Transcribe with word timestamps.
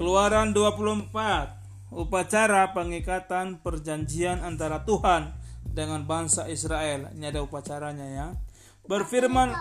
Keluaran 0.00 0.56
24 0.56 1.12
Upacara 1.92 2.72
pengikatan 2.72 3.60
perjanjian 3.60 4.40
antara 4.40 4.80
Tuhan 4.88 5.28
dengan 5.60 6.08
bangsa 6.08 6.48
Israel. 6.48 7.12
Ini 7.12 7.28
ada 7.28 7.44
upacaranya 7.44 8.08
ya. 8.08 8.26
Berfirman 8.88 9.52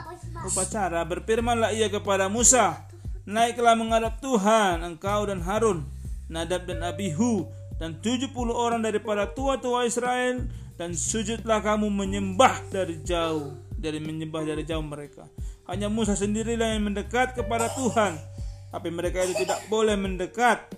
upacara 0.48 1.04
Berfirmanlah 1.04 1.76
ia 1.76 1.92
kepada 1.92 2.32
Musa 2.32 2.88
Naiklah 3.28 3.76
menghadap 3.76 4.24
Tuhan 4.24 4.80
engkau 4.80 5.28
dan 5.28 5.44
Harun 5.44 5.84
Nadab 6.32 6.72
dan 6.72 6.88
Abihu 6.88 7.52
dan 7.76 8.00
70 8.00 8.32
orang 8.48 8.80
daripada 8.80 9.28
tua-tua 9.28 9.92
Israel 9.92 10.48
dan 10.80 10.96
sujudlah 10.96 11.60
kamu 11.60 11.92
menyembah 11.92 12.64
dari 12.72 13.04
jauh 13.04 13.60
dari 13.76 14.00
menyembah 14.00 14.48
dari 14.48 14.64
jauh 14.64 14.88
mereka. 14.88 15.28
Hanya 15.68 15.92
Musa 15.92 16.16
sendirilah 16.16 16.80
yang 16.80 16.88
mendekat 16.88 17.36
kepada 17.36 17.68
Tuhan 17.76 18.39
tapi 18.70 18.90
mereka 18.94 19.26
itu 19.26 19.46
tidak 19.46 19.62
boleh 19.70 19.98
mendekat 19.98 20.70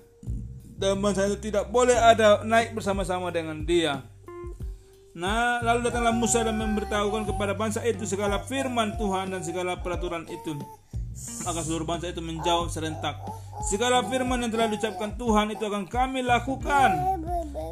dan 0.79 0.97
bangsa 0.97 1.29
itu 1.29 1.51
tidak 1.51 1.69
boleh 1.69 1.95
ada 1.95 2.41
naik 2.41 2.73
bersama-sama 2.73 3.29
dengan 3.29 3.61
dia 3.63 4.01
Nah, 5.11 5.59
lalu 5.59 5.91
datanglah 5.91 6.15
Musa 6.15 6.39
dan 6.39 6.55
memberitahukan 6.55 7.27
kepada 7.27 7.51
bangsa 7.51 7.83
itu 7.83 8.07
segala 8.07 8.47
firman 8.47 8.95
Tuhan 8.95 9.35
dan 9.35 9.43
segala 9.43 9.75
peraturan 9.75 10.23
itu. 10.31 10.55
Maka 11.43 11.59
seluruh 11.67 11.83
bangsa 11.83 12.15
itu 12.15 12.23
menjawab 12.23 12.71
serentak, 12.71 13.19
segala 13.67 13.99
firman 14.07 14.39
yang 14.39 14.51
telah 14.55 14.71
diucapkan 14.71 15.19
Tuhan 15.19 15.51
itu 15.51 15.67
akan 15.67 15.83
kami 15.91 16.23
lakukan. 16.23 17.19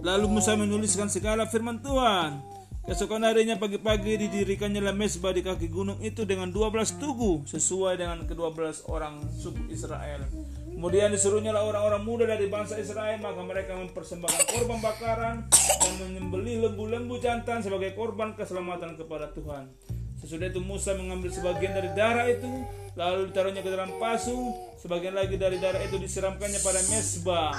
Lalu 0.03 0.27
Musa 0.27 0.59
menuliskan 0.59 1.07
segala 1.07 1.47
firman 1.47 1.79
Tuhan. 1.79 2.58
Keesokan 2.89 3.21
harinya 3.21 3.53
pagi-pagi 3.53 4.17
didirikannya 4.17 4.81
mesbah 4.89 5.29
di 5.29 5.45
kaki 5.45 5.69
gunung 5.69 6.01
itu 6.01 6.25
dengan 6.25 6.49
12 6.49 6.97
tugu 6.97 7.45
sesuai 7.45 8.01
dengan 8.01 8.25
ke-12 8.25 8.89
orang 8.89 9.29
suku 9.29 9.69
Israel. 9.69 10.25
Kemudian 10.73 11.13
disuruhnya 11.13 11.53
orang-orang 11.53 12.01
muda 12.01 12.25
dari 12.25 12.49
bangsa 12.49 12.81
Israel 12.81 13.21
maka 13.21 13.45
mereka 13.45 13.77
mempersembahkan 13.77 14.41
korban 14.49 14.81
bakaran 14.81 15.35
dan 15.53 15.93
menyembelih 16.01 16.65
lembu-lembu 16.65 17.21
jantan 17.21 17.61
sebagai 17.61 17.93
korban 17.93 18.33
keselamatan 18.33 18.97
kepada 18.97 19.37
Tuhan. 19.37 19.69
Sesudah 20.17 20.49
itu 20.49 20.57
Musa 20.57 20.97
mengambil 20.97 21.29
sebagian 21.29 21.77
dari 21.77 21.93
darah 21.93 22.25
itu 22.25 22.49
lalu 22.97 23.29
ditaruhnya 23.29 23.61
ke 23.61 23.69
dalam 23.69 24.01
pasu, 24.01 24.49
sebagian 24.81 25.13
lagi 25.13 25.37
dari 25.37 25.61
darah 25.61 25.85
itu 25.85 26.01
disiramkannya 26.01 26.57
pada 26.65 26.81
mesbah. 26.89 27.53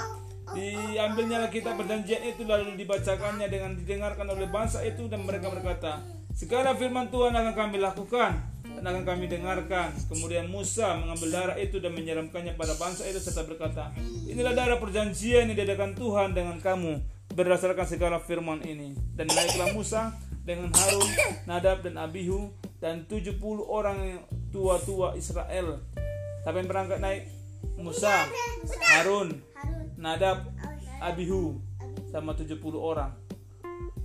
Diambilnya 0.51 1.47
kitab 1.47 1.79
perjanjian 1.79 2.23
itu 2.27 2.43
lalu 2.43 2.75
dibacakannya 2.75 3.47
dengan 3.47 3.71
didengarkan 3.79 4.27
oleh 4.27 4.51
bangsa 4.51 4.83
itu 4.83 5.07
dan 5.07 5.23
mereka 5.23 5.47
berkata, 5.47 6.03
segala 6.35 6.75
firman 6.75 7.07
Tuhan 7.07 7.31
akan 7.31 7.53
kami 7.55 7.79
lakukan 7.79 8.31
dan 8.75 8.83
akan 8.83 9.03
kami 9.07 9.31
dengarkan. 9.31 9.95
Kemudian 10.11 10.51
Musa 10.51 10.99
mengambil 10.99 11.29
darah 11.31 11.57
itu 11.59 11.79
dan 11.79 11.95
menyiramkannya 11.95 12.59
pada 12.59 12.75
bangsa 12.75 13.07
itu 13.07 13.23
serta 13.23 13.47
berkata, 13.47 13.95
inilah 14.27 14.51
darah 14.51 14.77
perjanjian 14.81 15.51
yang 15.51 15.57
diadakan 15.57 15.95
Tuhan 15.95 16.35
dengan 16.35 16.59
kamu 16.59 16.99
berdasarkan 17.31 17.87
segala 17.87 18.19
firman 18.19 18.59
ini. 18.67 18.95
Dan 19.15 19.31
naiklah 19.31 19.71
Musa 19.71 20.11
dengan 20.43 20.73
Harun, 20.73 21.09
Nadab 21.47 21.85
dan 21.85 21.95
Abihu 22.01 22.51
dan 22.81 23.05
70 23.07 23.37
orang 23.61 24.25
tua-tua 24.49 25.15
Israel. 25.15 25.79
Tapi 26.41 26.55
yang 26.57 26.69
berangkat 26.69 26.99
naik 26.99 27.29
Musa, 27.77 28.25
Harun, 28.97 29.50
Nadab, 30.01 30.49
Abihu 30.97 31.61
sama 32.09 32.33
70 32.33 32.57
orang. 32.75 33.13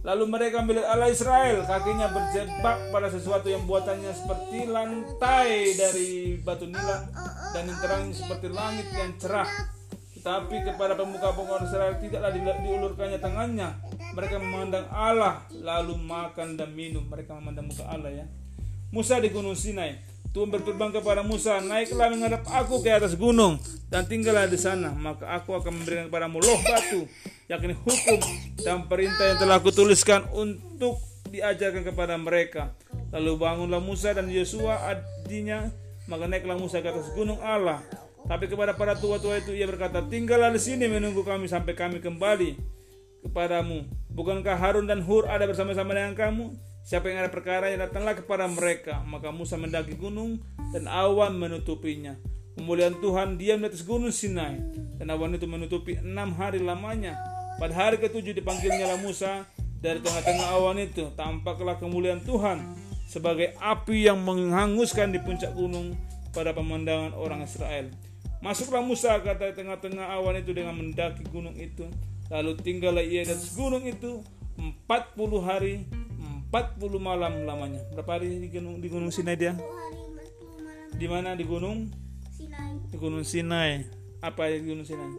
Lalu 0.06 0.24
mereka 0.30 0.62
melihat 0.62 0.94
Allah 0.94 1.10
Israel, 1.10 1.66
kakinya 1.66 2.06
berjebak 2.14 2.94
pada 2.94 3.10
sesuatu 3.10 3.50
yang 3.50 3.66
buatannya 3.66 4.14
seperti 4.14 4.70
lantai 4.70 5.74
dari 5.74 6.38
batu 6.38 6.70
nilam 6.70 7.10
dan 7.50 7.66
yang 7.66 7.78
terangnya 7.82 8.14
seperti 8.14 8.46
langit 8.54 8.86
yang 8.94 9.18
cerah. 9.18 9.50
Tetapi 10.14 10.62
kepada 10.62 10.94
pemuka-pemuka 10.94 11.66
Israel 11.66 11.98
tidaklah 11.98 12.30
diulurkannya 12.38 13.18
tangannya, 13.18 13.68
mereka 14.16 14.40
memandang 14.40 14.88
Allah 14.88 15.44
lalu 15.52 16.00
makan 16.00 16.56
dan 16.56 16.72
minum 16.72 17.04
mereka 17.04 17.36
memandang 17.36 17.68
muka 17.68 17.84
Allah 17.84 18.24
ya 18.24 18.26
Musa 18.88 19.20
di 19.20 19.28
gunung 19.28 19.52
Sinai 19.52 20.00
Tuhan 20.36 20.52
berfirman 20.52 20.92
kepada 20.92 21.24
Musa 21.24 21.64
naiklah 21.64 22.12
menghadap 22.12 22.44
aku 22.44 22.84
ke 22.84 22.92
atas 22.92 23.16
gunung 23.16 23.56
dan 23.88 24.04
tinggallah 24.04 24.44
di 24.44 24.60
sana 24.60 24.92
maka 24.92 25.32
aku 25.32 25.56
akan 25.56 25.80
memberikan 25.80 26.12
kepadamu 26.12 26.44
loh 26.44 26.60
batu 26.60 27.08
yakni 27.48 27.72
hukum 27.72 28.20
dan 28.60 28.84
perintah 28.84 29.32
yang 29.32 29.40
telah 29.40 29.56
kutuliskan 29.64 30.28
untuk 30.36 31.00
diajarkan 31.32 31.88
kepada 31.88 32.20
mereka 32.20 32.76
lalu 33.16 33.32
bangunlah 33.40 33.80
Musa 33.80 34.12
dan 34.12 34.28
Yosua 34.28 34.92
adiknya 34.92 35.72
maka 36.04 36.28
naiklah 36.28 36.60
Musa 36.60 36.84
ke 36.84 36.92
atas 36.92 37.08
gunung 37.16 37.40
Allah 37.40 37.80
tapi 38.28 38.44
kepada 38.44 38.76
para 38.76 38.92
tua-tua 38.92 39.40
itu 39.40 39.56
ia 39.56 39.64
berkata 39.64 40.04
tinggallah 40.04 40.52
di 40.52 40.60
sini 40.60 40.84
menunggu 40.84 41.24
kami 41.24 41.48
sampai 41.48 41.72
kami 41.72 41.96
kembali 42.04 42.76
kepadamu. 43.26 43.86
Bukankah 44.14 44.54
Harun 44.54 44.86
dan 44.86 45.02
Hur 45.02 45.26
ada 45.26 45.44
bersama-sama 45.44 45.92
dengan 45.94 46.14
kamu? 46.14 46.54
Siapa 46.86 47.10
yang 47.10 47.26
ada 47.26 47.34
perkara 47.34 47.74
yang 47.74 47.82
datanglah 47.82 48.14
kepada 48.14 48.46
mereka. 48.46 49.02
Maka 49.02 49.34
Musa 49.34 49.58
mendaki 49.58 49.98
gunung 49.98 50.38
dan 50.70 50.86
awan 50.86 51.34
menutupinya. 51.34 52.14
Kemuliaan 52.54 53.02
Tuhan 53.02 53.34
diam 53.34 53.58
di 53.58 53.66
atas 53.66 53.82
gunung 53.82 54.14
Sinai 54.14 54.62
dan 54.96 55.10
awan 55.10 55.34
itu 55.34 55.50
menutupi 55.50 55.98
enam 55.98 56.30
hari 56.38 56.62
lamanya. 56.62 57.18
Pada 57.58 57.74
hari 57.74 57.98
ketujuh 57.98 58.38
dipanggilnya 58.38 59.02
Musa 59.02 59.44
dari 59.82 59.98
tengah-tengah 59.98 60.46
awan 60.54 60.78
itu 60.78 61.10
tampaklah 61.18 61.74
kemuliaan 61.76 62.22
Tuhan 62.22 62.62
sebagai 63.10 63.58
api 63.58 64.06
yang 64.06 64.22
menghanguskan 64.22 65.10
di 65.10 65.18
puncak 65.18 65.58
gunung 65.58 65.98
pada 66.30 66.54
pemandangan 66.54 67.18
orang 67.18 67.42
Israel. 67.42 67.90
Masuklah 68.38 68.80
Musa 68.80 69.18
ke 69.20 69.34
tengah-tengah 69.34 70.06
awan 70.16 70.38
itu 70.38 70.54
dengan 70.54 70.78
mendaki 70.78 71.26
gunung 71.34 71.58
itu 71.58 71.90
Lalu 72.30 72.58
tinggallah 72.58 73.04
ia 73.06 73.22
di 73.22 73.30
atas 73.30 73.54
gunung 73.54 73.86
itu 73.86 74.22
40 74.58 74.86
hari 75.46 75.86
40 76.50 76.78
malam 77.02 77.42
lamanya. 77.42 77.82
Berapa 77.90 78.16
hari 78.16 78.38
di 78.38 78.48
gunung 78.48 78.78
di 78.78 78.86
gunung 78.86 79.10
Sinai 79.10 79.34
dia? 79.34 79.58
Di 80.94 81.06
mana 81.10 81.34
di 81.34 81.42
gunung? 81.42 81.90
Sinai. 82.30 82.78
Di 82.88 82.96
gunung 82.96 83.26
Sinai. 83.26 83.84
Apa 84.22 84.48
di 84.48 84.62
gunung 84.62 84.86
Sinai? 84.86 85.18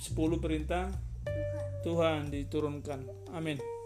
10 0.00 0.16
perintah 0.40 0.88
Tuhan, 1.24 1.68
Tuhan 1.84 2.20
diturunkan. 2.32 3.00
Amin. 3.32 3.79